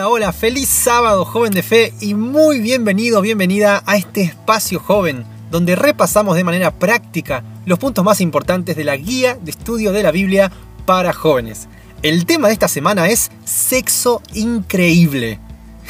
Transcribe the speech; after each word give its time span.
Hola, 0.00 0.08
hola, 0.08 0.32
feliz 0.32 0.66
sábado 0.66 1.26
joven 1.26 1.52
de 1.52 1.62
fe 1.62 1.92
y 2.00 2.14
muy 2.14 2.58
bienvenido, 2.58 3.20
bienvenida 3.20 3.82
a 3.84 3.98
este 3.98 4.22
espacio 4.22 4.80
joven 4.80 5.26
donde 5.50 5.76
repasamos 5.76 6.36
de 6.36 6.42
manera 6.42 6.70
práctica 6.70 7.44
los 7.66 7.78
puntos 7.78 8.02
más 8.02 8.22
importantes 8.22 8.76
de 8.76 8.84
la 8.84 8.96
guía 8.96 9.34
de 9.34 9.50
estudio 9.50 9.92
de 9.92 10.02
la 10.02 10.10
Biblia 10.10 10.50
para 10.86 11.12
jóvenes. 11.12 11.68
El 12.00 12.24
tema 12.24 12.48
de 12.48 12.54
esta 12.54 12.66
semana 12.66 13.10
es 13.10 13.30
sexo 13.44 14.22
increíble 14.32 15.38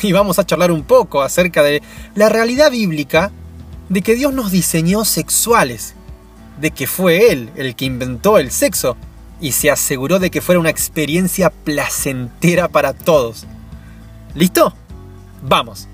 y 0.02 0.10
vamos 0.10 0.40
a 0.40 0.44
charlar 0.44 0.72
un 0.72 0.82
poco 0.82 1.22
acerca 1.22 1.62
de 1.62 1.80
la 2.16 2.28
realidad 2.28 2.72
bíblica 2.72 3.30
de 3.90 4.02
que 4.02 4.16
Dios 4.16 4.34
nos 4.34 4.50
diseñó 4.50 5.04
sexuales, 5.04 5.94
de 6.60 6.72
que 6.72 6.88
fue 6.88 7.30
Él 7.30 7.50
el 7.54 7.76
que 7.76 7.84
inventó 7.84 8.38
el 8.38 8.50
sexo 8.50 8.96
y 9.40 9.52
se 9.52 9.70
aseguró 9.70 10.18
de 10.18 10.32
que 10.32 10.40
fuera 10.40 10.58
una 10.58 10.70
experiencia 10.70 11.50
placentera 11.50 12.66
para 12.66 12.92
todos. 12.92 13.46
¿Listo? 14.34 14.72
Vamos. 15.42 15.88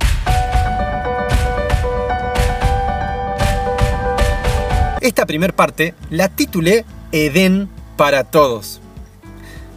Esta 5.01 5.25
primer 5.25 5.55
parte 5.55 5.95
la 6.11 6.29
titulé 6.29 6.85
Edén 7.13 7.69
para 7.97 8.25
todos. 8.25 8.81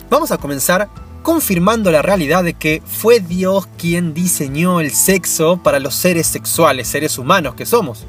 Vamos 0.09 0.31
a 0.31 0.37
comenzar 0.37 0.89
confirmando 1.21 1.91
la 1.91 2.01
realidad 2.01 2.43
de 2.43 2.55
que 2.55 2.81
fue 2.85 3.19
Dios 3.19 3.67
quien 3.77 4.13
diseñó 4.13 4.79
el 4.79 4.91
sexo 4.91 5.61
para 5.61 5.79
los 5.79 5.95
seres 5.95 6.27
sexuales, 6.27 6.87
seres 6.87 7.17
humanos 7.17 7.53
que 7.53 7.65
somos. 7.65 8.05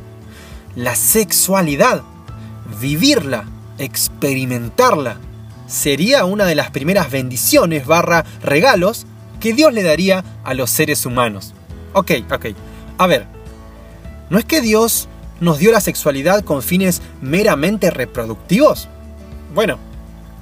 La 0.75 0.95
sexualidad, 0.95 2.03
vivirla, 2.81 3.45
experimentarla, 3.79 5.19
sería 5.67 6.25
una 6.25 6.47
de 6.47 6.55
las 6.55 6.71
primeras 6.71 7.11
bendiciones 7.11 7.87
barra 7.87 8.25
regalos 8.43 9.07
que 9.41 9.55
Dios 9.55 9.73
le 9.73 9.83
daría 9.83 10.25
a 10.45 10.55
los 10.55 10.71
seres 10.71 11.05
humanos. 11.07 11.55
Ok, 11.95 12.13
ok. 12.31 12.47
A 12.99 13.07
ver, 13.07 13.27
¿no 14.29 14.39
es 14.39 14.45
que 14.45 14.61
Dios 14.61 15.09
nos 15.41 15.59
dio 15.59 15.73
la 15.73 15.81
sexualidad 15.81 16.45
con 16.45 16.63
fines 16.63 17.03
meramente 17.21 17.91
reproductivos? 17.91 18.89
Bueno, 19.55 19.79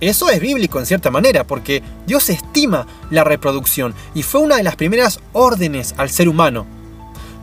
eso 0.01 0.29
es 0.29 0.41
bíblico 0.41 0.79
en 0.79 0.87
cierta 0.87 1.11
manera, 1.11 1.45
porque 1.45 1.83
Dios 2.07 2.29
estima 2.29 2.87
la 3.11 3.25
reproducción 3.25 3.95
y 4.15 4.23
fue 4.23 4.41
una 4.41 4.57
de 4.57 4.63
las 4.63 4.77
primeras 4.77 5.21
órdenes 5.33 5.95
al 5.97 6.11
ser 6.11 6.29
humano. 6.29 6.67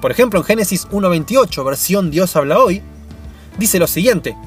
Por 0.01 0.11
ejemplo, 0.11 0.39
en 0.39 0.45
Génesis 0.45 0.87
1.28, 0.89 1.65
versión 1.65 2.11
Dios 2.11 2.35
habla 2.35 2.59
hoy, 2.59 2.81
dice 3.57 3.79
lo 3.79 3.87
siguiente. 3.87 4.37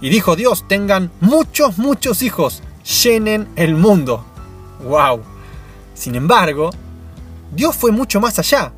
Y 0.00 0.08
dijo 0.08 0.36
Dios, 0.36 0.66
tengan 0.68 1.10
muchos, 1.20 1.76
muchos 1.76 2.22
hijos, 2.22 2.62
llenen 3.02 3.48
el 3.56 3.74
mundo. 3.74 4.24
¡Wow! 4.82 5.29
Sin 6.00 6.14
embargo, 6.14 6.70
Dios 7.54 7.76
fue 7.76 7.92
mucho 7.92 8.22
más 8.22 8.38
allá. 8.38 8.72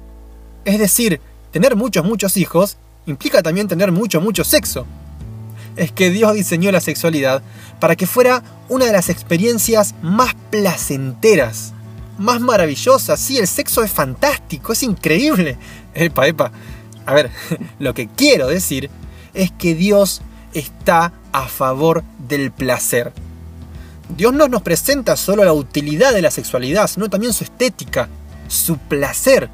Es 0.65 0.81
decir, 0.81 1.21
tener 1.53 1.77
muchos, 1.77 2.05
muchos 2.05 2.37
hijos 2.37 2.79
implica 3.07 3.45
también 3.45 3.69
tener 3.69 3.93
mucho, 3.93 4.21
mucho 4.21 4.43
sexo. 4.43 4.87
Es 5.77 5.93
que 5.93 6.11
Dios 6.11 6.35
diseñó 6.35 6.73
la 6.73 6.81
sexualidad 6.81 7.41
para 7.79 7.95
que 7.95 8.09
fuera 8.09 8.43
una 8.69 8.87
de 8.87 8.93
las 8.93 9.09
experiencias 9.09 9.95
más 10.03 10.35
placenteras, 10.51 11.75
más 12.19 12.41
maravillosas. 12.41 13.21
Sí, 13.21 13.39
el 13.39 13.47
sexo 13.47 13.85
es 13.85 13.93
fantástico, 13.93 14.73
es 14.73 14.83
increíble. 14.83 15.57
Epa, 15.95 16.27
epa. 16.27 16.51
A 17.07 17.15
ver, 17.15 17.31
lo 17.79 17.95
que 17.95 18.09
quiero 18.09 18.49
decir 18.49 18.91
es 19.33 19.53
que 19.53 19.77
Dios 19.77 20.23
está 20.55 21.13
a 21.31 21.47
favor 21.47 22.03
del 22.19 22.51
placer. 22.51 23.13
Dios 24.17 24.35
no 24.35 24.49
nos 24.49 24.63
presenta 24.63 25.17
solo 25.17 25.45
la 25.45 25.53
utilidad 25.53 26.13
de 26.13 26.23
la 26.23 26.31
sexualidad, 26.31 26.87
sino 26.87 27.09
también 27.09 27.33
su 27.33 27.45
estética, 27.45 28.09
su 28.47 28.77
placer. 28.77 29.49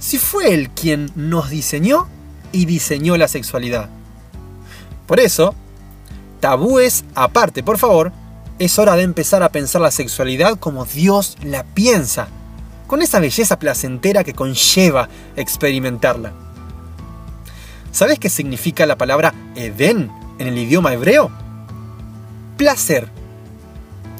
Si 0.00 0.18
fue 0.18 0.52
Él 0.52 0.70
quien 0.70 1.10
nos 1.14 1.50
diseñó 1.50 2.08
y 2.52 2.66
diseñó 2.66 3.16
la 3.16 3.28
sexualidad. 3.28 3.88
Por 5.06 5.20
eso, 5.20 5.54
tabúes 6.40 7.04
aparte, 7.14 7.62
por 7.62 7.78
favor, 7.78 8.12
es 8.58 8.78
hora 8.78 8.96
de 8.96 9.02
empezar 9.02 9.42
a 9.42 9.50
pensar 9.50 9.80
la 9.80 9.90
sexualidad 9.90 10.58
como 10.58 10.84
Dios 10.84 11.36
la 11.42 11.64
piensa, 11.64 12.28
con 12.86 13.02
esa 13.02 13.20
belleza 13.20 13.58
placentera 13.58 14.24
que 14.24 14.34
conlleva 14.34 15.08
experimentarla. 15.36 16.32
¿Sabes 17.92 18.18
qué 18.18 18.28
significa 18.28 18.86
la 18.86 18.98
palabra 18.98 19.32
Edén 19.54 20.10
en 20.38 20.48
el 20.48 20.58
idioma 20.58 20.92
hebreo? 20.92 21.30
Placer 22.56 23.13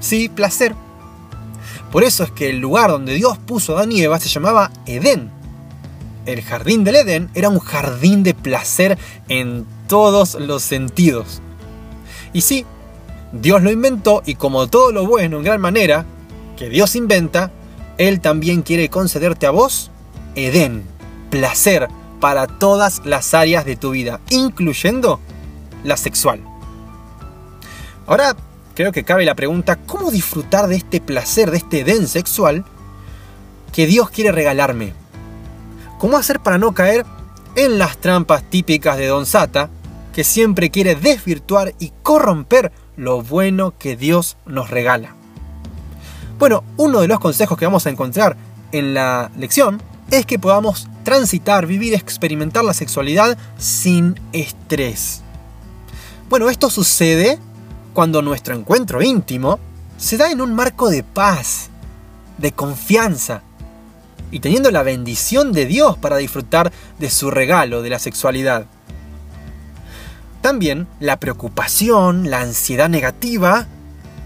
Sí, 0.04 0.28
placer. 0.28 0.75
Por 1.91 2.04
eso 2.04 2.25
es 2.25 2.31
que 2.31 2.50
el 2.50 2.59
lugar 2.59 2.91
donde 2.91 3.15
Dios 3.15 3.38
puso 3.38 3.72
a 3.72 3.78
Adán 3.78 3.92
y 3.92 4.03
Eva 4.03 4.20
se 4.20 4.28
llamaba 4.28 4.70
Edén. 4.84 5.31
El 6.26 6.42
jardín 6.42 6.84
del 6.84 6.97
Edén 6.97 7.31
era 7.32 7.48
un 7.48 7.59
jardín 7.59 8.22
de 8.22 8.34
placer 8.34 8.98
en 9.31 9.65
todos 9.88 10.34
los 10.34 10.62
sentidos. 10.62 11.41
Y 12.34 12.42
sí, 12.42 12.66
Dios 13.32 13.62
lo 13.62 13.70
inventó 13.70 14.22
y 14.26 14.34
como 14.34 14.66
todo 14.66 14.92
lo 14.92 15.06
bueno 15.06 15.38
en 15.38 15.44
gran 15.44 15.62
manera 15.62 16.04
que 16.59 16.69
Dios 16.69 16.97
inventa, 16.97 17.50
Él 17.97 18.21
también 18.21 18.60
quiere 18.60 18.91
concederte 18.91 19.47
a 19.47 19.53
vos 19.53 19.91
Edén, 20.34 20.84
placer 21.31 21.88
para 22.21 22.47
todas 22.47 23.00
las 23.06 23.32
áreas 23.32 23.65
de 23.65 23.76
tu 23.76 23.92
vida, 23.92 24.21
incluyendo 24.28 25.19
la 25.82 25.97
sexual. 25.97 26.42
Ahora 28.06 28.36
creo 28.74 28.92
que 28.92 29.04
cabe 29.04 29.24
la 29.24 29.34
pregunta, 29.34 29.76
¿cómo 29.76 30.10
disfrutar 30.10 30.66
de 30.66 30.76
este 30.76 31.00
placer, 31.00 31.50
de 31.50 31.58
este 31.58 31.80
Edén 31.80 32.08
sexual 32.08 32.64
que 33.72 33.86
Dios 33.86 34.10
quiere 34.10 34.32
regalarme? 34.32 34.92
¿Cómo 35.98 36.16
hacer 36.16 36.40
para 36.40 36.58
no 36.58 36.74
caer 36.74 37.06
en 37.56 37.78
las 37.78 37.96
trampas 37.98 38.42
típicas 38.42 38.98
de 38.98 39.06
Don 39.06 39.26
Sata, 39.26 39.70
que 40.12 40.24
siempre 40.24 40.70
quiere 40.70 40.96
desvirtuar 40.96 41.74
y 41.78 41.92
corromper 42.02 42.72
lo 42.96 43.22
bueno 43.22 43.74
que 43.78 43.96
Dios 43.96 44.36
nos 44.44 44.70
regala? 44.70 45.14
Bueno, 46.38 46.64
uno 46.76 47.00
de 47.00 47.08
los 47.08 47.20
consejos 47.20 47.56
que 47.56 47.64
vamos 47.64 47.86
a 47.86 47.91
encontrar 47.91 48.36
en 48.72 48.92
la 48.92 49.30
lección 49.38 49.80
es 50.10 50.26
que 50.26 50.38
podamos 50.38 50.88
transitar, 51.04 51.66
vivir, 51.66 51.94
experimentar 51.94 52.64
la 52.64 52.74
sexualidad 52.74 53.38
sin 53.56 54.18
estrés. 54.32 55.22
Bueno, 56.28 56.50
esto 56.50 56.70
sucede 56.70 57.38
cuando 57.94 58.21
nuestro 58.21 58.55
encuentro 58.55 59.00
íntimo 59.00 59.59
se 59.97 60.19
da 60.19 60.31
en 60.31 60.41
un 60.41 60.53
marco 60.53 60.91
de 60.91 61.05
paz, 61.05 61.71
de 62.37 62.53
confianza, 62.53 63.43
y 64.32 64.41
teniendo 64.41 64.72
la 64.72 64.82
bendición 64.82 65.53
de 65.53 65.65
Dios 65.65 65.97
para 65.97 66.16
disfrutar 66.16 66.72
de 66.99 67.09
su 67.09 67.31
regalo 67.31 67.83
de 67.83 67.91
la 67.91 68.00
sexualidad. 68.00 68.66
También 70.43 70.88
la 70.99 71.21
preocupación, 71.21 72.28
la 72.28 72.41
ansiedad 72.41 72.88
negativa, 72.88 73.66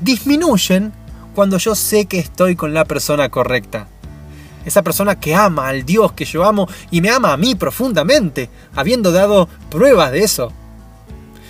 disminuyen 0.01 0.93
cuando 1.35 1.59
yo 1.59 1.75
sé 1.75 2.07
que 2.07 2.19
estoy 2.19 2.57
con 2.57 2.73
la 2.73 2.87
persona 2.87 3.29
correcta. 3.29 3.87
Esa 4.65 4.83
persona 4.83 5.21
que 5.21 5.35
ama 5.35 5.69
al 5.69 5.85
Dios 5.85 6.13
que 6.13 6.25
yo 6.25 6.45
amo 6.45 6.69
y 6.91 7.03
me 7.03 7.11
ama 7.11 7.35
a 7.35 7.37
mí 7.37 7.55
profundamente, 7.55 8.49
habiendo 8.75 9.13
dado 9.13 9.47
pruebas 9.71 10.11
de 10.11 10.21
eso 10.21 10.53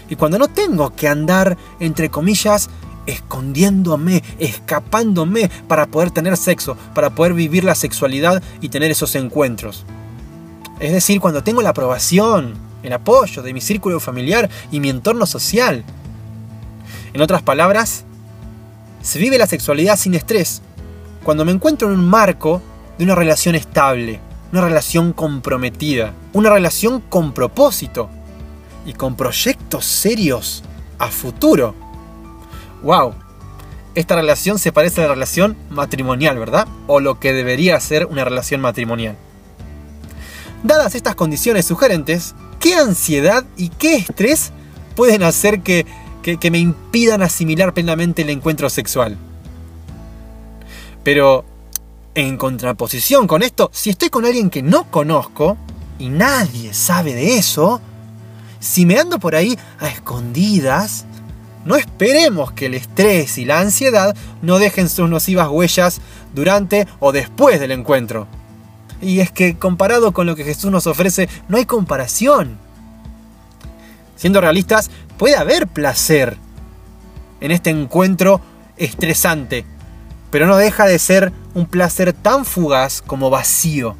y 0.08 0.16
cuando 0.16 0.38
no 0.38 0.48
tengo 0.48 0.94
que 0.94 1.08
andar, 1.08 1.56
entre 1.80 2.10
comillas, 2.10 2.70
escondiéndome, 3.06 4.22
escapándome 4.38 5.50
para 5.66 5.86
poder 5.86 6.10
tener 6.10 6.36
sexo, 6.36 6.76
para 6.94 7.10
poder 7.10 7.34
vivir 7.34 7.64
la 7.64 7.74
sexualidad 7.74 8.42
y 8.60 8.68
tener 8.68 8.90
esos 8.90 9.14
encuentros. 9.14 9.84
Es 10.78 10.92
decir, 10.92 11.20
cuando 11.20 11.42
tengo 11.42 11.62
la 11.62 11.70
aprobación, 11.70 12.54
el 12.82 12.92
apoyo 12.92 13.42
de 13.42 13.52
mi 13.52 13.60
círculo 13.60 13.98
familiar 13.98 14.48
y 14.70 14.80
mi 14.80 14.90
entorno 14.90 15.26
social. 15.26 15.84
En 17.12 17.20
otras 17.20 17.42
palabras, 17.42 18.04
se 19.02 19.18
vive 19.18 19.38
la 19.38 19.46
sexualidad 19.46 19.96
sin 19.96 20.14
estrés, 20.14 20.62
cuando 21.24 21.44
me 21.44 21.52
encuentro 21.52 21.92
en 21.92 21.98
un 21.98 22.08
marco 22.08 22.62
de 22.96 23.04
una 23.04 23.14
relación 23.14 23.54
estable, 23.54 24.20
una 24.52 24.62
relación 24.62 25.12
comprometida, 25.12 26.12
una 26.32 26.50
relación 26.50 27.00
con 27.00 27.32
propósito, 27.32 28.08
y 28.88 28.94
con 28.94 29.16
proyectos 29.16 29.84
serios 29.84 30.64
a 30.98 31.08
futuro. 31.08 31.74
¡Wow! 32.82 33.14
Esta 33.94 34.16
relación 34.16 34.58
se 34.58 34.72
parece 34.72 35.02
a 35.02 35.08
la 35.08 35.14
relación 35.14 35.58
matrimonial, 35.68 36.38
¿verdad? 36.38 36.66
O 36.86 36.98
lo 36.98 37.20
que 37.20 37.34
debería 37.34 37.78
ser 37.80 38.06
una 38.06 38.24
relación 38.24 38.62
matrimonial. 38.62 39.16
Dadas 40.62 40.94
estas 40.94 41.14
condiciones 41.16 41.66
sugerentes, 41.66 42.34
¿qué 42.60 42.76
ansiedad 42.76 43.44
y 43.58 43.68
qué 43.68 43.96
estrés 43.96 44.52
pueden 44.96 45.22
hacer 45.22 45.60
que, 45.60 45.84
que, 46.22 46.50
me 46.50 46.58
impidan 46.58 47.22
asimilar 47.22 47.74
plenamente 47.74 48.22
el 48.22 48.30
encuentro 48.30 48.70
sexual? 48.70 49.18
Pero, 51.04 51.44
en 52.14 52.38
contraposición 52.38 53.26
con 53.26 53.42
esto, 53.42 53.70
si 53.72 53.90
estoy 53.90 54.08
con 54.08 54.24
alguien 54.24 54.48
que 54.48 54.62
no 54.62 54.90
conozco 54.90 55.58
y 55.98 56.08
nadie 56.08 56.72
sabe 56.72 57.14
de 57.14 57.36
eso, 57.36 57.82
si 58.60 58.86
me 58.86 58.98
ando 58.98 59.18
por 59.18 59.34
ahí 59.34 59.58
a 59.78 59.88
escondidas, 59.88 61.04
no 61.64 61.76
esperemos 61.76 62.52
que 62.52 62.66
el 62.66 62.74
estrés 62.74 63.38
y 63.38 63.44
la 63.44 63.60
ansiedad 63.60 64.16
no 64.42 64.58
dejen 64.58 64.88
sus 64.88 65.08
nocivas 65.08 65.48
huellas 65.48 66.00
durante 66.34 66.86
o 66.98 67.12
después 67.12 67.60
del 67.60 67.72
encuentro. 67.72 68.26
Y 69.00 69.20
es 69.20 69.30
que 69.30 69.56
comparado 69.56 70.12
con 70.12 70.26
lo 70.26 70.34
que 70.34 70.44
Jesús 70.44 70.70
nos 70.70 70.86
ofrece, 70.86 71.28
no 71.48 71.56
hay 71.56 71.66
comparación. 71.66 72.58
Siendo 74.16 74.40
realistas, 74.40 74.90
puede 75.16 75.36
haber 75.36 75.68
placer 75.68 76.36
en 77.40 77.52
este 77.52 77.70
encuentro 77.70 78.40
estresante, 78.76 79.64
pero 80.30 80.46
no 80.46 80.56
deja 80.56 80.86
de 80.86 80.98
ser 80.98 81.32
un 81.54 81.66
placer 81.66 82.12
tan 82.12 82.44
fugaz 82.44 83.02
como 83.02 83.30
vacío, 83.30 83.94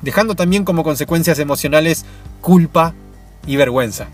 dejando 0.00 0.34
también 0.34 0.64
como 0.64 0.84
consecuencias 0.84 1.38
emocionales 1.38 2.06
culpa 2.40 2.94
y 3.48 3.56
vergüenza. 3.56 4.06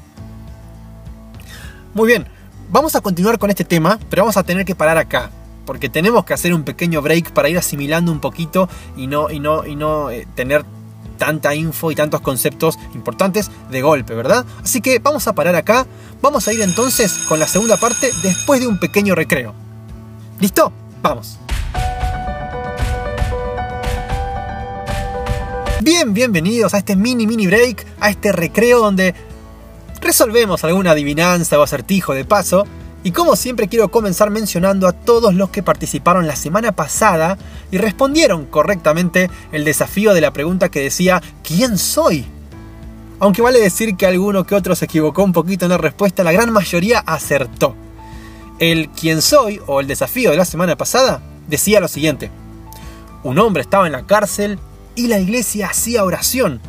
Muy 1.93 2.07
bien, 2.07 2.27
Vamos 2.71 2.97
a 2.97 3.01
continuar 3.01 3.39
con 3.39 3.51
este 3.51 3.65
tema, 3.65 3.99
pero 4.11 4.23
vamos 4.23 4.37
a 4.37 4.43
tener 4.43 4.65
que 4.65 4.75
parar 4.75 4.99
acá. 4.99 5.31
Porque 5.67 5.89
tenemos 5.89 6.25
que 6.25 6.35
hacer 6.35 6.53
un 6.53 6.65
pequeño 6.65 7.03
break 7.03 7.31
para 7.33 7.49
ir 7.49 7.57
asimilando 7.57 8.11
un 8.11 8.21
poquito 8.21 8.69
y 8.97 9.07
no, 9.07 9.31
y 9.31 9.39
no, 9.39 9.65
y 9.65 9.77
no 9.77 10.11
eh, 10.11 10.27
tener 10.35 10.65
tanta 11.17 11.55
info 11.55 11.91
y 11.91 11.95
tantos 11.95 12.21
conceptos 12.21 12.79
importantes 12.95 13.51
de 13.71 13.81
golpe, 13.81 14.15
¿verdad? 14.15 14.45
Así 14.63 14.81
que 14.81 14.99
vamos 14.99 15.29
a 15.29 15.35
parar 15.35 15.55
acá. 15.55 15.87
Vamos 16.21 16.49
a 16.49 16.53
ir 16.53 16.63
entonces 16.63 17.19
con 17.29 17.39
la 17.39 17.47
segunda 17.47 17.77
parte 17.77 18.11
después 18.23 18.61
de 18.61 18.67
un 18.67 18.79
pequeño 18.81 19.15
recreo. 19.15 19.55
¿Listo? 20.41 20.73
Vamos. 21.03 21.39
Bien, 25.85 26.15
bienvenidos 26.15 26.73
a 26.73 26.79
este 26.79 26.97
mini 26.97 27.27
mini 27.27 27.47
break, 27.47 27.85
a 28.01 28.09
este 28.09 28.33
recreo 28.33 28.79
donde 28.79 29.15
resolvemos 30.01 30.65
alguna 30.65 30.93
adivinanza 30.93 31.59
o 31.59 31.63
acertijo 31.63 32.15
de 32.15 32.25
paso, 32.25 32.65
y 33.03 33.11
como 33.11 33.37
siempre 33.37 33.69
quiero 33.69 33.91
comenzar 33.91 34.31
mencionando 34.31 34.89
a 34.89 34.95
todos 34.95 35.35
los 35.35 35.51
que 35.51 35.63
participaron 35.63 36.27
la 36.27 36.37
semana 36.37 36.73
pasada 36.73 37.37
y 37.71 37.77
respondieron 37.77 38.47
correctamente 38.47 39.29
el 39.53 39.67
desafío 39.67 40.15
de 40.15 40.23
la 40.23 40.33
pregunta 40.33 40.71
que 40.71 40.81
decía 40.81 41.23
¿quién 41.43 41.77
soy? 41.77 42.25
Aunque 43.21 43.43
vale 43.43 43.61
decir 43.61 43.95
que 43.95 44.07
alguno 44.07 44.45
que 44.45 44.55
otro 44.55 44.75
se 44.75 44.87
equivocó 44.87 45.23
un 45.23 45.35
poquito 45.35 45.67
en 45.67 45.71
la 45.73 45.77
respuesta, 45.77 46.25
la 46.25 46.33
gran 46.33 46.51
mayoría 46.51 47.01
acertó. 47.01 47.75
El 48.59 48.89
quién 48.89 49.21
soy 49.21 49.61
o 49.67 49.81
el 49.81 49.87
desafío 49.87 50.31
de 50.31 50.39
la 50.39 50.47
semana 50.47 50.77
pasada 50.77 51.21
decía 51.47 51.79
lo 51.79 51.89
siguiente. 51.89 52.31
Un 53.23 53.39
hombre 53.39 53.61
estaba 53.61 53.85
en 53.85 53.93
la 53.93 54.07
cárcel 54.07 54.59
y 54.97 55.09
la 55.09 55.19
iglesia 55.19 55.69
hacía 55.69 56.05
oración 56.05 56.61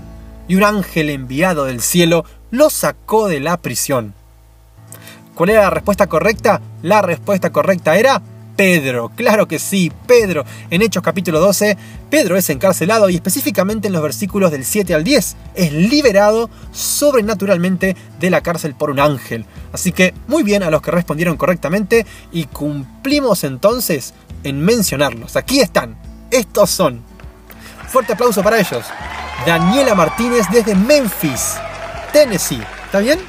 y 0.47 0.55
un 0.55 0.63
ángel 0.63 1.09
enviado 1.09 1.65
del 1.65 1.81
cielo 1.81 2.25
lo 2.51 2.69
sacó 2.69 3.27
de 3.27 3.39
la 3.39 3.57
prisión. 3.57 4.13
¿Cuál 5.33 5.49
era 5.49 5.63
la 5.63 5.69
respuesta 5.69 6.07
correcta? 6.07 6.61
La 6.81 7.01
respuesta 7.01 7.51
correcta 7.51 7.97
era 7.97 8.21
Pedro. 8.55 9.11
Claro 9.15 9.47
que 9.47 9.59
sí, 9.59 9.91
Pedro. 10.07 10.45
En 10.69 10.81
Hechos 10.81 11.03
capítulo 11.03 11.41
12, 11.41 11.77
Pedro 12.09 12.37
es 12.37 12.49
encarcelado 12.49 13.09
y 13.09 13.15
específicamente 13.15 13.87
en 13.87 13.93
los 13.93 14.01
versículos 14.01 14.51
del 14.51 14.63
7 14.63 14.93
al 14.93 15.03
10 15.03 15.35
es 15.55 15.73
liberado 15.73 16.49
sobrenaturalmente 16.71 17.97
de 18.19 18.29
la 18.29 18.41
cárcel 18.41 18.75
por 18.75 18.91
un 18.91 18.99
ángel. 18.99 19.45
Así 19.73 19.91
que 19.91 20.13
muy 20.27 20.43
bien 20.43 20.63
a 20.63 20.69
los 20.69 20.81
que 20.81 20.91
respondieron 20.91 21.35
correctamente 21.35 22.05
y 22.31 22.45
cumplimos 22.45 23.43
entonces 23.43 24.13
en 24.43 24.61
mencionarlos. 24.61 25.35
Aquí 25.35 25.59
están. 25.59 25.97
Estos 26.31 26.69
son. 26.69 27.14
Fuerte 27.95 28.11
aplauso 28.11 28.43
para 28.43 28.59
ellos. 28.59 28.85
Daniela 29.45 29.95
Martínez 29.95 30.45
desde 30.51 30.75
Memphis. 30.75 31.53
Tennessee. 32.11 32.61
¿Está 32.83 32.99
bien? 32.99 33.21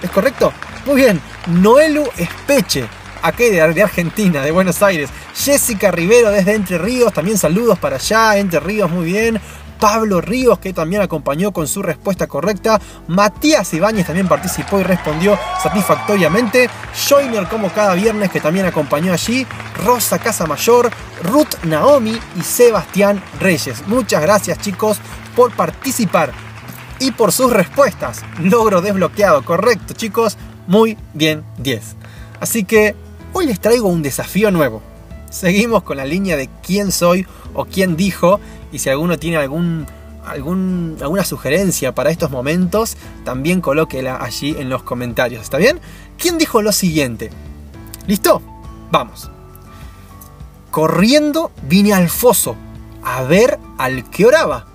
¿Es 0.00 0.08
correcto? 0.12 0.52
Muy 0.86 0.94
bien. 1.02 1.20
Noelu 1.48 2.08
Espeche, 2.16 2.86
aquí 3.20 3.46
de, 3.50 3.60
Argentina, 3.60 4.42
de 4.42 4.52
Buenos 4.52 4.80
Aires. 4.80 5.10
Jessica 5.34 5.90
Rivero 5.90 6.30
desde 6.30 6.54
Entre 6.54 6.78
Ríos, 6.78 7.12
también 7.12 7.36
saludos 7.36 7.80
para 7.80 7.96
allá, 7.96 8.36
Entre 8.36 8.60
Ríos, 8.60 8.88
muy 8.88 9.06
bien. 9.06 9.40
Pablo 9.80 10.20
Ríos, 10.20 10.60
que 10.60 10.72
también 10.72 11.02
acompañó 11.02 11.50
con 11.50 11.66
su 11.66 11.82
respuesta 11.82 12.28
correcta. 12.28 12.80
Matías 13.08 13.74
Ibáñez 13.74 14.06
también 14.06 14.28
participó 14.28 14.78
y 14.78 14.84
respondió 14.84 15.36
satisfactoriamente. 15.60 16.70
Joiner, 17.08 17.48
como 17.48 17.70
cada 17.70 17.94
viernes, 17.94 18.30
que 18.30 18.40
también 18.40 18.66
acompañó 18.66 19.12
allí. 19.12 19.44
Rosa 19.84 20.18
Casamayor, 20.18 20.90
Ruth 21.22 21.64
Naomi 21.64 22.18
y 22.38 22.42
Sebastián 22.42 23.22
Reyes. 23.40 23.86
Muchas 23.86 24.22
gracias, 24.22 24.58
chicos, 24.58 24.98
por 25.34 25.52
participar 25.54 26.32
y 26.98 27.12
por 27.12 27.32
sus 27.32 27.52
respuestas. 27.52 28.22
Logro 28.40 28.80
desbloqueado, 28.80 29.44
correcto 29.44 29.94
chicos, 29.94 30.36
muy 30.66 30.96
bien 31.14 31.44
10. 31.58 31.96
Así 32.40 32.64
que 32.64 32.94
hoy 33.32 33.46
les 33.46 33.60
traigo 33.60 33.88
un 33.88 34.02
desafío 34.02 34.50
nuevo. 34.50 34.82
Seguimos 35.30 35.82
con 35.82 35.96
la 35.96 36.04
línea 36.04 36.36
de 36.36 36.48
quién 36.62 36.92
soy 36.92 37.26
o 37.54 37.64
quién 37.64 37.96
dijo 37.96 38.40
y 38.72 38.78
si 38.78 38.88
alguno 38.88 39.18
tiene 39.18 39.36
algún, 39.36 39.86
algún, 40.24 40.96
alguna 41.00 41.24
sugerencia 41.24 41.94
para 41.94 42.10
estos 42.10 42.30
momentos, 42.30 42.96
también 43.24 43.60
colóquela 43.60 44.22
allí 44.22 44.56
en 44.58 44.68
los 44.68 44.82
comentarios, 44.82 45.42
¿está 45.42 45.58
bien? 45.58 45.80
¿Quién 46.18 46.38
dijo 46.38 46.62
lo 46.62 46.72
siguiente? 46.72 47.30
¿Listo? 48.06 48.40
Vamos. 48.90 49.30
Corriendo 50.76 51.52
vine 51.62 51.94
al 51.94 52.10
foso 52.10 52.54
a 53.02 53.22
ver 53.22 53.58
al 53.78 54.10
que 54.10 54.26
oraba, 54.26 54.66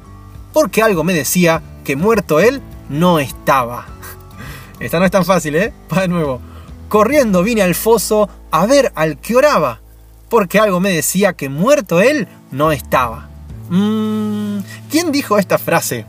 porque 0.51 0.81
algo 0.81 1.03
me 1.03 1.13
decía 1.13 1.62
que 1.83 1.95
muerto 1.95 2.39
él 2.39 2.59
no 2.89 3.19
estaba. 3.19 3.86
Esta 4.80 4.98
no 4.98 5.06
es 5.06 5.12
tan 5.12 5.25
fácil, 5.25 5.56
¿eh? 5.57 5.71
Va 5.95 6.01
de 6.01 6.07
nuevo. 6.07 6.42
Corriendo 6.89 7.44
vine 7.44 7.62
al 7.62 7.75
foso 7.75 8.27
a 8.50 8.65
ver 8.65 8.92
al 8.95 9.19
que 9.19 9.36
oraba, 9.36 9.80
porque 10.27 10.57
algo 10.57 10.80
me 10.80 10.89
decía 10.89 11.33
que 11.33 11.50
muerto 11.50 12.01
él 12.01 12.27
no 12.50 12.71
estaba. 12.71 13.30
Mmm, 13.69 14.57
¿quién 14.89 15.12
dijo 15.12 15.38
esta 15.38 15.59
frase? 15.59 16.07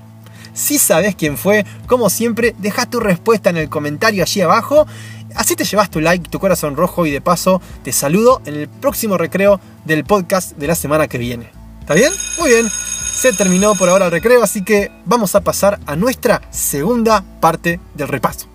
Si 0.54 0.78
sabes 0.78 1.16
quién 1.16 1.36
fue, 1.36 1.66
como 1.86 2.08
siempre, 2.08 2.54
deja 2.58 2.86
tu 2.86 2.98
respuesta 2.98 3.50
en 3.50 3.58
el 3.58 3.68
comentario 3.68 4.22
allí 4.22 4.40
abajo. 4.40 4.86
Así 5.34 5.56
te 5.56 5.64
llevas 5.64 5.90
tu 5.90 6.00
like, 6.00 6.28
tu 6.28 6.38
corazón 6.38 6.76
rojo 6.76 7.06
y 7.06 7.10
de 7.10 7.20
paso 7.20 7.60
te 7.82 7.92
saludo 7.92 8.42
en 8.44 8.54
el 8.54 8.68
próximo 8.68 9.18
recreo 9.18 9.60
del 9.84 10.04
podcast 10.04 10.52
de 10.56 10.66
la 10.66 10.74
semana 10.74 11.08
que 11.08 11.18
viene. 11.18 11.50
¿Está 11.80 11.94
bien? 11.94 12.12
Muy 12.38 12.50
bien. 12.50 12.68
Se 12.68 13.32
terminó 13.32 13.74
por 13.74 13.88
ahora 13.88 14.06
el 14.06 14.12
recreo, 14.12 14.42
así 14.42 14.62
que 14.62 14.90
vamos 15.04 15.34
a 15.34 15.42
pasar 15.42 15.78
a 15.86 15.96
nuestra 15.96 16.42
segunda 16.50 17.24
parte 17.40 17.78
del 17.94 18.08
repaso. 18.08 18.46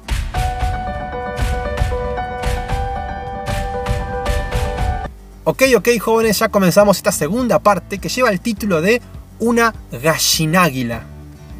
Ok, 5.44 5.63
ok 5.77 5.89
jóvenes, 6.00 6.39
ya 6.39 6.50
comenzamos 6.50 6.98
esta 6.98 7.12
segunda 7.12 7.60
parte 7.60 8.00
que 8.00 8.10
lleva 8.10 8.29
el 8.29 8.41
título 8.41 8.81
de 8.81 9.01
Una 9.39 9.74
gallináguila. 9.91 11.03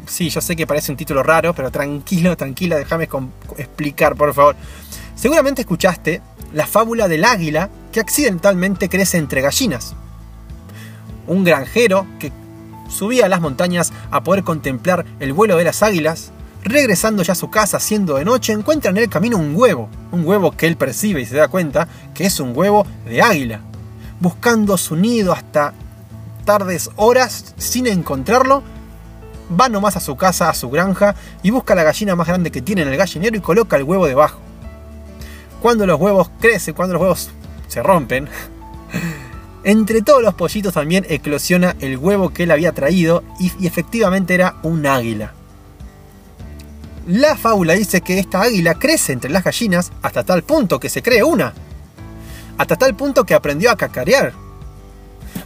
Sí, 0.06 0.28
yo 0.30 0.40
sé 0.40 0.56
que 0.56 0.66
parece 0.66 0.90
un 0.90 0.98
título 0.98 1.22
raro, 1.22 1.54
pero 1.54 1.70
tranquilo, 1.70 2.36
tranquila, 2.36 2.76
déjame 2.76 3.08
explicar, 3.56 4.16
por 4.16 4.34
favor. 4.34 4.56
Seguramente 5.18 5.62
escuchaste 5.62 6.22
la 6.52 6.64
fábula 6.64 7.08
del 7.08 7.24
águila 7.24 7.70
que 7.90 7.98
accidentalmente 7.98 8.88
crece 8.88 9.18
entre 9.18 9.40
gallinas. 9.40 9.96
Un 11.26 11.42
granjero 11.42 12.06
que 12.20 12.30
subía 12.88 13.26
a 13.26 13.28
las 13.28 13.40
montañas 13.40 13.92
a 14.12 14.22
poder 14.22 14.44
contemplar 14.44 15.04
el 15.18 15.32
vuelo 15.32 15.56
de 15.56 15.64
las 15.64 15.82
águilas, 15.82 16.30
regresando 16.62 17.24
ya 17.24 17.32
a 17.32 17.36
su 17.36 17.50
casa 17.50 17.80
siendo 17.80 18.14
de 18.14 18.24
noche, 18.24 18.52
encuentra 18.52 18.92
en 18.92 18.96
el 18.98 19.08
camino 19.08 19.38
un 19.38 19.56
huevo, 19.56 19.88
un 20.12 20.24
huevo 20.24 20.52
que 20.52 20.68
él 20.68 20.76
percibe 20.76 21.20
y 21.20 21.26
se 21.26 21.36
da 21.36 21.48
cuenta 21.48 21.88
que 22.14 22.24
es 22.24 22.38
un 22.38 22.56
huevo 22.56 22.86
de 23.04 23.20
águila. 23.20 23.62
Buscando 24.20 24.78
su 24.78 24.94
nido 24.94 25.32
hasta 25.32 25.74
tardes 26.44 26.90
horas 26.94 27.56
sin 27.58 27.88
encontrarlo, 27.88 28.62
va 29.60 29.68
nomás 29.68 29.96
a 29.96 30.00
su 30.00 30.16
casa, 30.16 30.48
a 30.48 30.54
su 30.54 30.70
granja, 30.70 31.16
y 31.42 31.50
busca 31.50 31.74
la 31.74 31.82
gallina 31.82 32.14
más 32.14 32.28
grande 32.28 32.52
que 32.52 32.62
tiene 32.62 32.82
en 32.82 32.88
el 32.88 32.96
gallinero 32.96 33.36
y 33.36 33.40
coloca 33.40 33.76
el 33.76 33.82
huevo 33.82 34.06
debajo. 34.06 34.47
Cuando 35.60 35.86
los 35.86 36.00
huevos 36.00 36.30
crecen, 36.40 36.74
cuando 36.74 36.94
los 36.94 37.02
huevos 37.02 37.30
se 37.66 37.82
rompen, 37.82 38.28
Entre 39.64 40.02
todos 40.02 40.22
los 40.22 40.34
pollitos 40.34 40.72
también 40.72 41.04
eclosiona 41.08 41.76
el 41.80 41.98
huevo 41.98 42.30
que 42.30 42.44
él 42.44 42.50
había 42.52 42.72
traído 42.72 43.24
y, 43.38 43.66
efectivamente 43.66 44.34
era 44.34 44.56
un 44.62 44.86
águila. 44.86 45.32
La 47.06 47.36
fábula 47.36 47.74
dice 47.74 48.00
que 48.00 48.18
esta 48.18 48.42
águila 48.42 48.74
crece 48.74 49.12
entre 49.12 49.30
las 49.30 49.44
gallinas 49.44 49.92
hasta 50.02 50.24
tal 50.24 50.42
punto 50.42 50.78
que 50.78 50.88
se 50.88 51.02
cree 51.02 51.24
una. 51.24 51.54
Hasta 52.56 52.76
tal 52.76 52.94
punto 52.94 53.24
que 53.24 53.34
aprendió 53.34 53.70
a 53.70 53.76
cacarear. 53.76 54.32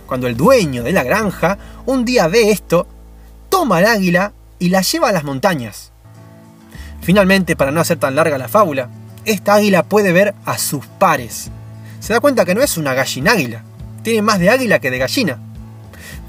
Cuando 0.07 0.27
el 0.27 0.37
dueño 0.37 0.83
de 0.83 0.93
la 0.93 1.05
granja 1.05 1.59
un 1.87 2.05
día 2.05 2.29
ve 2.29 2.51
esto, 2.51 2.87
toma 3.49 3.79
al 3.79 3.87
águila 3.87 4.33
y 4.59 4.69
la 4.69 4.83
lleva 4.83 5.09
a 5.09 5.13
las 5.13 5.25
montañas. 5.25 5.93
Finalmente, 7.01 7.57
para 7.57 7.71
no 7.71 7.81
hacer 7.81 7.99
tan 7.99 8.15
larga 8.15 8.39
la 8.39 8.49
fábula, 8.49 8.89
esta 9.25 9.55
águila 9.55 9.83
puede 9.85 10.13
ver 10.13 10.35
a 10.45 10.59
sus 10.59 10.87
pares. 10.87 11.51
Se 12.01 12.13
da 12.13 12.21
cuenta 12.21 12.45
que 12.45 12.55
no 12.55 12.63
es 12.63 12.77
una 12.77 12.95
gallina 12.95 13.33
águila, 13.33 13.65
tiene 14.03 14.23
más 14.23 14.39
de 14.39 14.51
águila 14.51 14.81
que 14.81 14.91
de 14.91 14.99
gallina. 14.99 15.39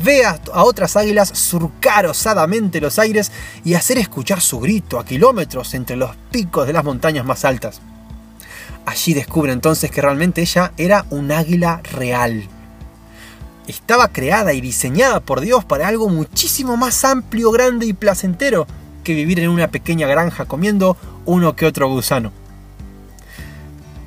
Ve 0.04 0.26
a, 0.26 0.40
otras 0.64 0.98
águilas 0.98 1.30
surcar 1.30 2.06
osadamente 2.06 2.82
los 2.82 3.00
aires 3.00 3.32
y 3.64 3.76
hacer 3.76 3.98
escuchar 3.98 4.42
su 4.42 4.60
grito 4.60 5.00
a 5.00 5.06
kilómetros 5.06 5.74
entre 5.74 5.96
los 5.96 6.16
picos 6.32 6.68
de 6.68 6.74
las 6.74 6.84
montañas 6.84 7.26
más 7.26 7.46
altas. 7.46 7.82
Allí 8.86 9.14
descubre 9.14 9.52
entonces 9.54 9.92
que 9.92 10.02
realmente 10.02 10.42
ella 10.42 10.74
era 10.78 11.06
un 11.10 11.32
águila 11.32 11.82
real. 11.92 12.48
Estaba 13.66 14.10
creada 14.10 14.54
y 14.54 14.60
diseñada 14.60 15.22
por 15.22 15.40
Dios 15.40 15.64
para 15.64 15.88
algo 15.88 16.10
muchísimo 16.10 16.76
más 16.76 17.06
amplio, 17.06 17.52
grande 17.52 17.86
y 17.86 17.94
placentero 17.94 18.68
que 19.04 19.14
vivir 19.14 19.40
en 19.40 19.50
una 19.50 19.70
pequeña 19.70 20.08
granja 20.08 20.46
comiendo 20.46 20.98
uno 21.26 21.56
que 21.56 21.66
otro 21.66 21.88
gusano. 21.88 22.43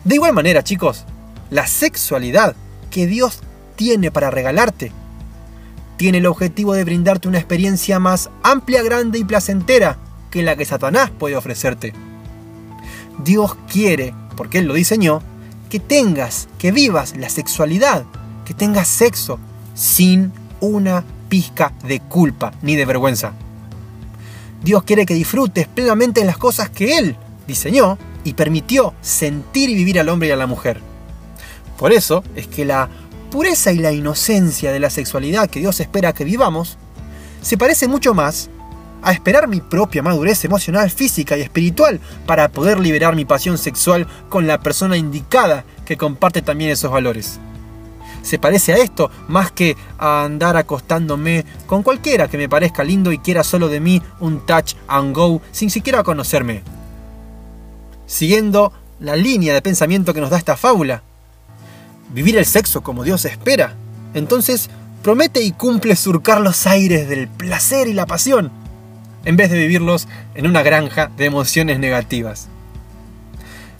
De 0.07 0.15
igual 0.15 0.33
manera, 0.33 0.63
chicos, 0.63 1.05
la 1.51 1.67
sexualidad 1.67 2.55
que 2.93 3.09
Dios 3.09 3.41
tiene 3.75 4.13
para 4.13 4.31
regalarte 4.31 4.93
tiene 5.97 6.19
el 6.19 6.27
objetivo 6.27 6.75
de 6.75 6.85
brindarte 6.85 7.27
una 7.27 7.39
experiencia 7.39 7.99
más 7.99 8.31
amplia, 8.45 8.85
grande 8.85 9.19
y 9.19 9.25
placentera 9.25 9.99
que 10.31 10.45
la 10.45 10.55
que 10.55 10.65
Satanás 10.65 11.11
puede 11.11 11.35
ofrecerte. 11.35 11.93
Dios 13.25 13.57
quiere 13.69 14.15
porque 14.37 14.59
Él 14.59 14.67
lo 14.67 14.75
diseñó, 14.75 15.23
que 15.71 15.81
tengas, 15.81 16.47
que 16.57 16.71
vivas 16.71 17.17
la 17.17 17.29
sexualidad, 17.29 18.05
que 18.45 18.55
tengas 18.55 18.87
sexo 18.87 19.41
sin 19.75 20.33
una 20.61 21.03
pizca 21.29 21.73
de 21.83 21.99
culpa 21.99 22.53
ni 22.63 22.77
de 22.77 22.85
vergüenza. 22.85 23.33
Dios 24.63 24.85
quiere 24.85 25.05
que 25.05 25.15
disfrutes 25.15 25.67
plenamente 25.67 26.21
en 26.21 26.29
las 26.29 26.39
cosas 26.39 26.71
que 26.71 26.97
Él 26.97 27.17
diseñó 27.49 27.99
y 28.27 28.35
permitió 28.35 28.93
sentir 29.03 29.71
y 29.71 29.75
vivir 29.77 30.01
al 30.01 30.09
hombre 30.09 30.29
y 30.29 30.33
a 30.33 30.37
la 30.37 30.49
mujer. 30.49 30.81
Por 31.79 31.93
eso 31.93 32.25
es 32.35 32.49
que 32.49 32.65
la 32.65 32.89
pureza 33.31 33.71
y 33.71 33.79
la 33.79 33.93
inocencia 33.93 34.73
de 34.73 34.81
la 34.81 34.91
sexualidad 34.91 35.49
que 35.49 35.61
Dios 35.61 35.79
espera 35.79 36.13
que 36.13 36.25
vivamos 36.25 36.77
se 37.41 37.57
parece 37.57 37.87
mucho 37.87 38.15
más 38.15 38.51
a 39.01 39.13
esperar 39.13 39.47
mi 39.47 39.61
propia 39.61 40.03
madurez 40.03 40.45
emocional, 40.45 40.91
física 40.91 41.39
y 41.39 41.43
espiritual 41.43 42.01
para 42.27 42.49
poder 42.49 42.81
liberar 42.81 43.15
mi 43.15 43.25
pasión 43.25 43.59
sexual 43.59 44.09
con 44.29 44.49
la 44.49 44.59
persona 44.59 44.97
indicada 44.97 45.65
que 45.85 45.97
comparte 45.97 46.43
también 46.43 46.71
esos 46.71 46.91
valores. 46.91 47.39
Se 48.23 48.41
parece 48.41 48.73
a 48.73 48.79
esto 48.79 49.09
más 49.29 49.53
que 49.53 49.77
a 49.99 50.25
andar 50.25 50.57
acostándome 50.57 51.45
con 51.69 51.85
cualquiera 51.85 52.27
que 52.27 52.39
me 52.39 52.49
parezca 52.49 52.83
lindo 52.83 53.13
y 53.13 53.19
quiera 53.19 53.45
solo 53.45 53.69
de 53.69 53.79
mí 53.79 54.03
un 54.19 54.45
touch 54.45 54.75
and 54.89 55.15
go 55.15 55.41
sin 55.53 55.71
siquiera 55.71 56.03
conocerme. 56.03 56.65
Siguiendo 58.07 58.73
la 59.01 59.17
línea 59.17 59.53
de 59.53 59.63
pensamiento 59.63 60.15
que 60.15 60.21
nos 60.21 60.31
da 60.31 60.39
esta 60.39 60.57
fábula, 60.57 61.03
vivir 62.13 62.37
el 62.39 62.47
sexo 62.47 62.83
como 62.83 63.05
Dios 63.05 63.25
espera, 63.25 63.75
entonces 64.15 64.71
promete 65.03 65.43
y 65.43 65.53
cumple 65.53 65.97
surcar 65.97 66.41
los 66.41 66.67
aires 66.67 67.09
del 67.09 67.29
placer 67.29 67.89
y 67.89 67.93
la 67.93 68.07
pasión 68.07 68.51
en 69.25 69.37
vez 69.37 69.51
de 69.51 69.59
vivirlos 69.59 70.09
en 70.35 70.47
una 70.47 70.63
granja 70.63 71.11
de 71.17 71.27
emociones 71.27 71.79
negativas. 71.79 72.49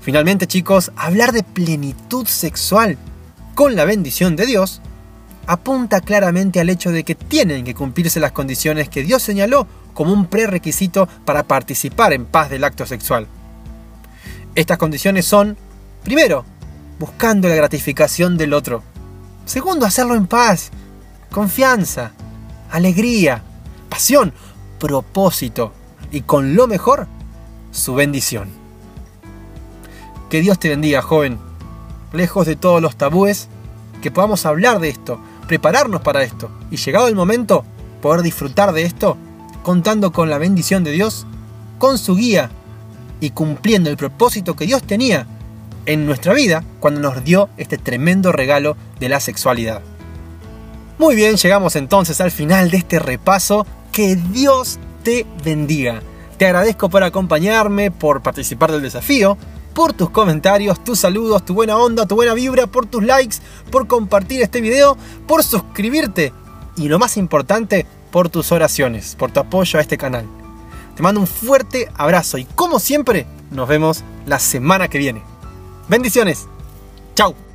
Finalmente 0.01 0.47
chicos, 0.47 0.93
hablar 0.97 1.33
de 1.33 1.43
plenitud 1.43 2.27
sexual 2.27 2.99
con 3.55 3.75
la 3.75 3.85
bendición 3.85 4.37
de 4.37 4.45
Dios 4.45 4.83
apunta 5.47 6.01
claramente 6.01 6.61
al 6.61 6.69
hecho 6.69 6.91
de 6.91 7.05
que 7.05 7.15
tienen 7.15 7.65
que 7.65 7.75
cumplirse 7.75 8.21
las 8.21 8.33
condiciones 8.33 8.89
que 8.89 9.05
Dios 9.05 9.23
señaló 9.23 9.67
como 9.95 10.13
un 10.13 10.27
prerequisito 10.27 11.09
para 11.25 11.45
participar 11.45 12.13
en 12.13 12.27
paz 12.27 12.51
del 12.51 12.65
acto 12.65 12.85
sexual. 12.85 13.29
Estas 14.57 14.79
condiciones 14.79 15.27
son, 15.27 15.55
primero, 16.03 16.47
buscando 16.99 17.47
la 17.47 17.55
gratificación 17.55 18.39
del 18.39 18.55
otro. 18.55 18.83
Segundo, 19.45 19.85
hacerlo 19.85 20.15
en 20.15 20.27
paz, 20.27 20.71
confianza, 21.31 22.13
alegría, 22.71 23.43
pasión, 23.91 24.33
propósito 24.81 25.75
y 26.11 26.23
con 26.23 26.57
lo 26.57 26.67
mejor, 26.67 27.07
su 27.71 27.95
bendición. 27.95 28.49
Que 30.31 30.41
Dios 30.41 30.59
te 30.59 30.71
bendiga, 30.71 31.03
joven. 31.03 31.39
Lejos 32.15 32.47
de 32.47 32.57
todos 32.57 32.81
los 32.81 32.97
tabúes, 32.97 33.49
que 34.01 34.11
podamos 34.11 34.47
hablar 34.47 34.81
de 34.81 34.89
esto, 34.89 35.21
prepararnos 35.47 36.01
para 36.01 36.23
esto 36.23 36.51
y 36.71 36.79
llegado 36.79 37.09
el 37.09 37.15
momento, 37.15 37.63
poder 38.01 38.23
disfrutar 38.23 38.73
de 38.73 38.85
esto, 38.85 39.19
contando 39.63 40.13
con 40.13 40.31
la 40.31 40.39
bendición 40.39 40.83
de 40.83 40.93
Dios, 40.93 41.27
con 41.79 41.99
su 41.99 42.17
guía 42.17 42.51
y 43.21 43.31
cumpliendo 43.31 43.91
el 43.91 43.97
propósito 43.97 44.57
que 44.57 44.67
Dios 44.67 44.83
tenía 44.83 45.27
en 45.87 46.07
nuestra 46.07 46.35
vida 46.35 46.65
cuando 46.81 47.01
nos 47.01 47.25
dio 47.25 47.49
este 47.57 47.79
tremendo 47.79 48.33
regalo 48.33 48.77
de 49.01 49.09
la 49.09 49.21
sexualidad. 49.21 49.83
Muy 50.99 51.15
bien, 51.15 51.37
llegamos 51.37 51.77
entonces 51.77 52.21
al 52.21 52.31
final 52.31 52.71
de 52.71 52.79
este 52.79 52.99
repaso 52.99 53.67
que 53.93 54.17
Dios 54.17 54.79
te 55.03 55.27
bendiga. 55.45 56.03
Te 56.39 56.47
agradezco 56.47 56.91
por 56.91 57.03
acompañarme, 57.03 57.91
por 57.91 58.23
participar 58.23 58.73
del 58.73 58.83
desafío, 58.83 59.39
por 59.75 59.93
tus 59.93 60.11
comentarios, 60.11 60.83
tus 60.83 61.01
saludos, 61.01 61.45
tu 61.45 61.55
buena 61.55 61.77
onda, 61.77 62.07
tu 62.07 62.15
buena 62.15 62.35
vibra, 62.35 62.67
por 62.67 62.87
tus 62.87 63.05
likes, 63.05 63.37
por 63.71 63.87
compartir 63.87 64.43
este 64.43 64.61
video, 64.61 64.97
por 65.27 65.45
suscribirte 65.45 66.33
y 66.77 66.89
lo 66.89 66.99
más 66.99 67.17
importante, 67.17 67.87
por 68.11 68.29
tus 68.29 68.53
oraciones, 68.53 69.17
por 69.17 69.31
tu 69.31 69.41
apoyo 69.41 69.79
a 69.79 69.83
este 69.83 69.99
canal. 69.99 70.27
Te 70.97 71.03
mando 71.03 71.21
un 71.21 71.27
fuerte 71.27 71.91
abrazo 71.95 72.39
y 72.39 72.47
como 72.47 72.81
siempre, 72.81 73.27
nos 73.51 73.69
vemos 73.69 74.03
la 74.25 74.39
semana 74.39 74.89
que 74.89 74.99
viene. 74.99 75.23
Bendiciones. 75.89 76.49
Chao. 77.15 77.46